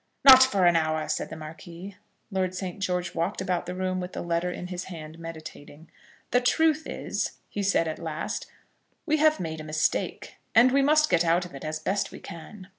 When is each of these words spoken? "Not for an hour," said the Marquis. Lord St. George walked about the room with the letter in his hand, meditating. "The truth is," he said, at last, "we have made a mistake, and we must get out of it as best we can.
"Not 0.25 0.41
for 0.41 0.65
an 0.65 0.75
hour," 0.75 1.07
said 1.07 1.29
the 1.29 1.35
Marquis. 1.35 1.95
Lord 2.31 2.55
St. 2.55 2.79
George 2.79 3.13
walked 3.13 3.39
about 3.39 3.67
the 3.67 3.75
room 3.75 3.99
with 3.99 4.13
the 4.13 4.23
letter 4.23 4.49
in 4.49 4.65
his 4.65 4.85
hand, 4.85 5.19
meditating. 5.19 5.91
"The 6.31 6.41
truth 6.41 6.87
is," 6.87 7.33
he 7.49 7.61
said, 7.61 7.87
at 7.87 7.99
last, 7.99 8.47
"we 9.05 9.17
have 9.17 9.39
made 9.39 9.61
a 9.61 9.63
mistake, 9.63 10.37
and 10.55 10.71
we 10.71 10.81
must 10.81 11.07
get 11.11 11.23
out 11.23 11.45
of 11.45 11.53
it 11.53 11.63
as 11.63 11.77
best 11.77 12.09
we 12.11 12.19
can. 12.19 12.69